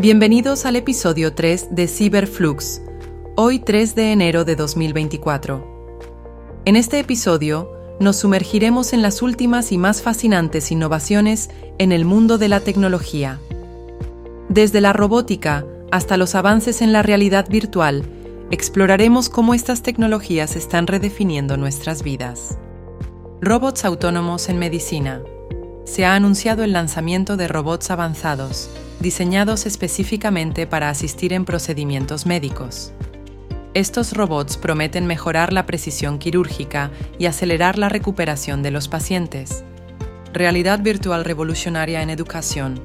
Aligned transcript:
Bienvenidos 0.00 0.64
al 0.64 0.76
episodio 0.76 1.34
3 1.34 1.74
de 1.74 1.88
Cyberflux, 1.88 2.82
hoy 3.34 3.58
3 3.58 3.96
de 3.96 4.12
enero 4.12 4.44
de 4.44 4.54
2024. 4.54 5.98
En 6.66 6.76
este 6.76 7.00
episodio 7.00 7.68
nos 7.98 8.14
sumergiremos 8.14 8.92
en 8.92 9.02
las 9.02 9.22
últimas 9.22 9.72
y 9.72 9.76
más 9.76 10.00
fascinantes 10.00 10.70
innovaciones 10.70 11.50
en 11.78 11.90
el 11.90 12.04
mundo 12.04 12.38
de 12.38 12.46
la 12.46 12.60
tecnología. 12.60 13.40
Desde 14.48 14.80
la 14.80 14.92
robótica 14.92 15.66
hasta 15.90 16.16
los 16.16 16.36
avances 16.36 16.80
en 16.80 16.92
la 16.92 17.02
realidad 17.02 17.48
virtual, 17.48 18.04
exploraremos 18.52 19.28
cómo 19.28 19.52
estas 19.52 19.82
tecnologías 19.82 20.54
están 20.54 20.86
redefiniendo 20.86 21.56
nuestras 21.56 22.04
vidas. 22.04 22.56
Robots 23.40 23.84
autónomos 23.84 24.48
en 24.48 24.60
medicina. 24.60 25.22
Se 25.86 26.04
ha 26.04 26.14
anunciado 26.14 26.62
el 26.62 26.72
lanzamiento 26.72 27.36
de 27.36 27.48
robots 27.48 27.90
avanzados, 27.90 28.70
diseñados 29.00 29.66
específicamente 29.66 30.66
para 30.66 30.90
asistir 30.90 31.32
en 31.32 31.44
procedimientos 31.44 32.26
médicos. 32.26 32.92
Estos 33.74 34.12
robots 34.12 34.56
prometen 34.56 35.06
mejorar 35.06 35.52
la 35.52 35.66
precisión 35.66 36.18
quirúrgica 36.18 36.90
y 37.18 37.26
acelerar 37.26 37.78
la 37.78 37.88
recuperación 37.88 38.62
de 38.62 38.70
los 38.70 38.88
pacientes. 38.88 39.62
Realidad 40.32 40.80
virtual 40.80 41.24
revolucionaria 41.24 42.02
en 42.02 42.10
educación. 42.10 42.80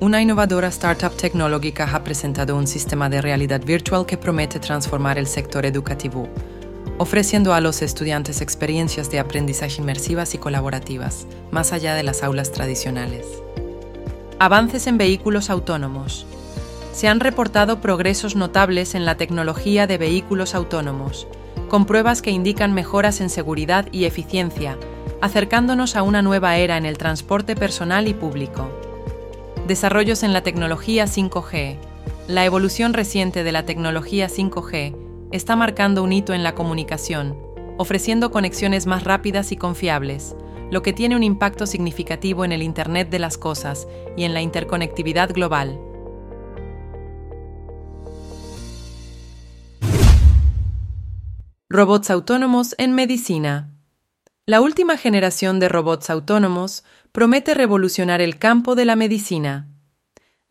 Una 0.00 0.20
innovadora 0.20 0.68
startup 0.68 1.16
tecnológica 1.16 1.88
ha 1.92 2.04
presentado 2.04 2.56
un 2.56 2.66
sistema 2.66 3.08
de 3.08 3.22
realidad 3.22 3.64
virtual 3.64 4.06
que 4.06 4.18
promete 4.18 4.60
transformar 4.60 5.18
el 5.18 5.26
sector 5.26 5.64
educativo, 5.66 6.28
ofreciendo 6.98 7.54
a 7.54 7.60
los 7.60 7.80
estudiantes 7.82 8.40
experiencias 8.40 9.10
de 9.10 9.18
aprendizaje 9.18 9.80
inmersivas 9.80 10.34
y 10.34 10.38
colaborativas, 10.38 11.26
más 11.50 11.72
allá 11.72 11.94
de 11.94 12.02
las 12.02 12.22
aulas 12.22 12.52
tradicionales. 12.52 13.26
Avances 14.40 14.88
en 14.88 14.98
vehículos 14.98 15.48
autónomos. 15.48 16.26
Se 16.92 17.06
han 17.06 17.20
reportado 17.20 17.80
progresos 17.80 18.34
notables 18.34 18.96
en 18.96 19.04
la 19.04 19.16
tecnología 19.16 19.86
de 19.86 19.96
vehículos 19.96 20.56
autónomos, 20.56 21.28
con 21.68 21.86
pruebas 21.86 22.20
que 22.20 22.32
indican 22.32 22.72
mejoras 22.74 23.20
en 23.20 23.30
seguridad 23.30 23.86
y 23.92 24.06
eficiencia, 24.06 24.76
acercándonos 25.20 25.94
a 25.94 26.02
una 26.02 26.20
nueva 26.20 26.56
era 26.56 26.76
en 26.76 26.84
el 26.84 26.98
transporte 26.98 27.54
personal 27.54 28.08
y 28.08 28.14
público. 28.14 28.68
Desarrollos 29.68 30.24
en 30.24 30.32
la 30.32 30.42
tecnología 30.42 31.04
5G. 31.04 31.76
La 32.26 32.44
evolución 32.44 32.92
reciente 32.92 33.44
de 33.44 33.52
la 33.52 33.64
tecnología 33.64 34.28
5G 34.28 34.96
está 35.30 35.54
marcando 35.54 36.02
un 36.02 36.12
hito 36.12 36.34
en 36.34 36.42
la 36.42 36.56
comunicación, 36.56 37.36
ofreciendo 37.78 38.32
conexiones 38.32 38.86
más 38.86 39.04
rápidas 39.04 39.52
y 39.52 39.56
confiables, 39.56 40.34
lo 40.70 40.82
que 40.82 40.92
tiene 40.92 41.16
un 41.16 41.22
impacto 41.22 41.66
significativo 41.66 42.44
en 42.44 42.52
el 42.52 42.62
Internet 42.62 43.10
de 43.10 43.18
las 43.18 43.38
Cosas 43.38 43.86
y 44.16 44.24
en 44.24 44.34
la 44.34 44.42
interconectividad 44.42 45.32
global. 45.32 45.78
Robots 51.68 52.10
autónomos 52.10 52.74
en 52.78 52.94
medicina. 52.94 53.70
La 54.46 54.60
última 54.60 54.96
generación 54.96 55.58
de 55.58 55.68
robots 55.68 56.10
autónomos 56.10 56.84
promete 57.10 57.54
revolucionar 57.54 58.20
el 58.20 58.38
campo 58.38 58.74
de 58.74 58.84
la 58.84 58.94
medicina. 58.94 59.73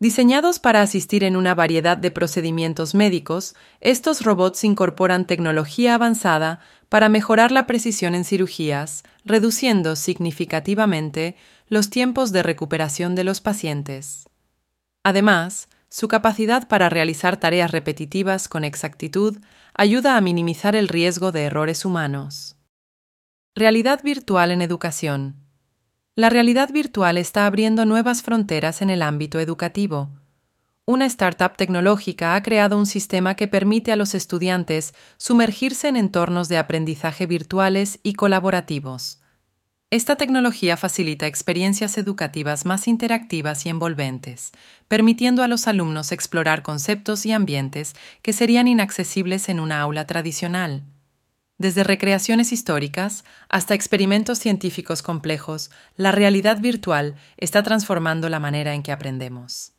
Diseñados 0.00 0.58
para 0.58 0.82
asistir 0.82 1.24
en 1.24 1.36
una 1.36 1.54
variedad 1.54 1.96
de 1.96 2.10
procedimientos 2.10 2.94
médicos, 2.94 3.54
estos 3.80 4.22
robots 4.22 4.64
incorporan 4.64 5.26
tecnología 5.26 5.94
avanzada 5.94 6.60
para 6.88 7.08
mejorar 7.08 7.52
la 7.52 7.66
precisión 7.66 8.14
en 8.14 8.24
cirugías, 8.24 9.04
reduciendo 9.24 9.96
significativamente 9.96 11.36
los 11.68 11.90
tiempos 11.90 12.32
de 12.32 12.42
recuperación 12.42 13.14
de 13.14 13.24
los 13.24 13.40
pacientes. 13.40 14.28
Además, 15.04 15.68
su 15.88 16.08
capacidad 16.08 16.66
para 16.66 16.88
realizar 16.88 17.36
tareas 17.36 17.70
repetitivas 17.70 18.48
con 18.48 18.64
exactitud 18.64 19.38
ayuda 19.74 20.16
a 20.16 20.20
minimizar 20.20 20.74
el 20.74 20.88
riesgo 20.88 21.30
de 21.30 21.44
errores 21.44 21.84
humanos. 21.84 22.56
Realidad 23.54 24.02
virtual 24.02 24.50
en 24.50 24.60
educación. 24.60 25.43
La 26.16 26.30
realidad 26.30 26.70
virtual 26.70 27.18
está 27.18 27.44
abriendo 27.44 27.86
nuevas 27.86 28.22
fronteras 28.22 28.82
en 28.82 28.90
el 28.90 29.02
ámbito 29.02 29.40
educativo. 29.40 30.10
Una 30.86 31.06
startup 31.06 31.56
tecnológica 31.56 32.36
ha 32.36 32.42
creado 32.44 32.78
un 32.78 32.86
sistema 32.86 33.34
que 33.34 33.48
permite 33.48 33.90
a 33.90 33.96
los 33.96 34.14
estudiantes 34.14 34.94
sumergirse 35.16 35.88
en 35.88 35.96
entornos 35.96 36.48
de 36.48 36.58
aprendizaje 36.58 37.26
virtuales 37.26 37.98
y 38.04 38.12
colaborativos. 38.12 39.22
Esta 39.90 40.14
tecnología 40.14 40.76
facilita 40.76 41.26
experiencias 41.26 41.98
educativas 41.98 42.64
más 42.64 42.86
interactivas 42.86 43.66
y 43.66 43.70
envolventes, 43.70 44.52
permitiendo 44.86 45.42
a 45.42 45.48
los 45.48 45.66
alumnos 45.66 46.12
explorar 46.12 46.62
conceptos 46.62 47.26
y 47.26 47.32
ambientes 47.32 47.94
que 48.22 48.32
serían 48.32 48.68
inaccesibles 48.68 49.48
en 49.48 49.58
una 49.58 49.80
aula 49.80 50.06
tradicional. 50.06 50.84
Desde 51.56 51.84
recreaciones 51.84 52.52
históricas 52.52 53.24
hasta 53.48 53.74
experimentos 53.74 54.38
científicos 54.38 55.02
complejos, 55.02 55.70
la 55.96 56.10
realidad 56.10 56.60
virtual 56.60 57.14
está 57.36 57.62
transformando 57.62 58.28
la 58.28 58.40
manera 58.40 58.74
en 58.74 58.82
que 58.82 58.90
aprendemos. 58.90 59.72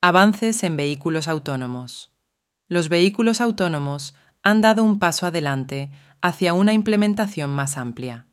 Avances 0.00 0.64
en 0.64 0.76
vehículos 0.76 1.28
autónomos. 1.28 2.10
Los 2.66 2.88
vehículos 2.88 3.40
autónomos 3.40 4.14
han 4.42 4.62
dado 4.62 4.82
un 4.82 4.98
paso 4.98 5.26
adelante 5.26 5.90
hacia 6.22 6.54
una 6.54 6.72
implementación 6.72 7.50
más 7.50 7.76
amplia. 7.76 8.26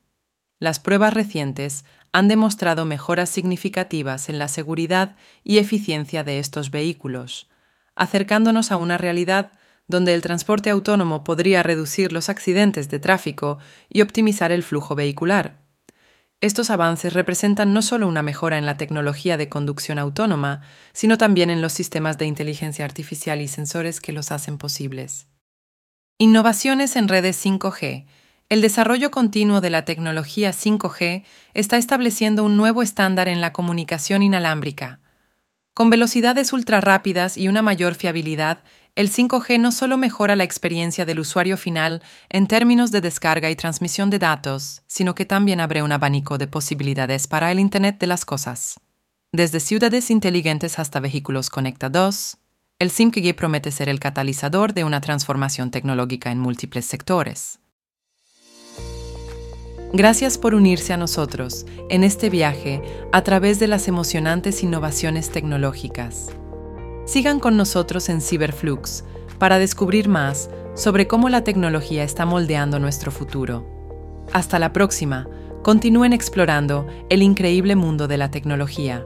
Las 0.59 0.79
pruebas 0.79 1.13
recientes 1.13 1.85
han 2.12 2.28
demostrado 2.28 2.85
mejoras 2.85 3.29
significativas 3.29 4.29
en 4.29 4.39
la 4.39 4.47
seguridad 4.47 5.16
y 5.44 5.59
eficiencia 5.59 6.24
de 6.24 6.39
estos 6.39 6.72
vehículos, 6.72 7.47
acercándonos 7.95 8.72
a 8.72 8.78
una 8.78 8.97
realidad 8.97 9.51
donde 9.88 10.14
el 10.14 10.22
transporte 10.22 10.70
autónomo 10.70 11.24
podría 11.24 11.64
reducir 11.64 12.12
los 12.12 12.30
accidentes 12.30 12.90
de 12.90 13.00
tráfico 13.00 13.58
y 13.90 14.02
optimizar 14.02 14.52
el 14.52 14.64
flujo 14.64 14.96
vehicular. 14.96 15.62
Estos 16.40 16.70
avances 16.70 17.14
representan 17.14 17.74
no 17.74 17.81
solo 17.81 18.08
una 18.08 18.22
mejora 18.22 18.59
en 18.59 18.68
la 18.68 18.78
tecnología 18.78 19.38
de 19.38 19.50
conducción 19.50 19.98
autónoma, 19.98 20.62
sino 20.94 21.18
también 21.18 21.50
en 21.50 21.62
los 21.62 21.74
sistemas 21.74 22.20
de 22.20 22.28
inteligencia 22.28 22.86
artificial 22.86 23.42
y 23.42 23.48
sensores 23.48 24.00
que 24.02 24.12
los 24.12 24.31
hacen 24.31 24.59
posibles. 24.59 25.28
Innovaciones 26.19 26.96
en 26.96 27.08
redes 27.08 27.44
5G. 27.44 28.06
El 28.50 28.62
desarrollo 28.62 29.09
continuo 29.09 29.62
de 29.62 29.72
la 29.72 29.84
tecnología 29.84 30.52
5G 30.52 31.24
está 31.54 31.78
estableciendo 31.78 32.44
un 32.44 32.56
nuevo 32.56 32.84
estándar 32.84 33.28
en 33.28 33.42
la 33.42 33.52
comunicación 33.52 34.22
inalámbrica. 34.22 35.00
Con 35.74 35.90
velocidades 35.90 36.54
ultra 36.54 36.81
rápidas 36.81 37.38
y 37.38 37.48
una 37.50 37.62
mayor 37.62 37.96
fiabilidad, 37.96 38.64
el 38.97 39.12
5G 39.12 39.59
no 39.59 39.72
solo 39.72 39.96
mejora 39.96 40.35
la 40.35 40.44
experiencia 40.44 41.06
del 41.06 41.19
usuario 41.19 41.56
final 41.56 42.02
en 42.30 42.47
términos 42.47 42.90
de 42.90 43.00
descarga 43.00 43.52
y 43.52 43.56
transmisión 43.56 44.09
de 44.09 44.18
datos, 44.18 44.81
sino 44.88 45.13
que 45.13 45.24
también 45.24 45.59
abre 45.59 45.84
un 45.84 45.91
abanico 45.91 46.40
de 46.40 46.47
posibilidades 46.47 47.28
para 47.28 47.52
el 47.52 47.59
Internet 47.59 48.00
de 48.00 48.07
las 48.07 48.25
Cosas. 48.25 48.80
Desde 49.31 49.59
ciudades 49.59 50.09
inteligentes 50.09 50.80
hasta 50.80 51.00
vehículos 51.00 51.52
conectados, 51.52 52.40
el 52.80 52.90
5G 52.91 53.36
promete 53.36 53.69
ser 53.69 53.88
el 53.88 54.00
catalizador 54.00 54.74
de 54.74 54.84
una 54.84 55.00
transformación 55.00 55.69
tecnológica 55.69 56.31
en 56.31 56.40
múltiples 56.40 56.86
sectores. 56.88 57.59
Gracias 59.94 60.40
por 60.40 60.56
unirse 60.56 60.94
a 60.94 60.97
nosotros 60.97 61.68
en 61.91 62.03
este 62.03 62.31
viaje 62.31 62.81
a 63.12 63.24
través 63.24 63.59
de 63.59 63.68
las 63.68 63.88
emocionantes 63.88 64.63
innovaciones 64.63 65.30
tecnológicas. 65.30 66.30
Sigan 67.07 67.40
con 67.40 67.56
nosotros 67.56 68.09
en 68.09 68.19
Cyberflux 68.19 69.06
para 69.40 69.59
descubrir 69.59 70.09
más 70.09 70.50
sobre 70.75 71.07
cómo 71.07 71.29
la 71.29 71.45
tecnología 71.45 72.03
está 72.03 72.25
moldeando 72.25 72.79
nuestro 72.79 73.12
futuro. 73.12 73.66
Hasta 74.34 74.59
la 74.59 74.73
próxima, 74.73 75.25
continúen 75.63 76.12
explorando 76.12 76.85
el 77.09 77.22
increíble 77.22 77.78
mundo 77.78 78.09
de 78.09 78.18
la 78.18 78.29
tecnología. 78.29 79.06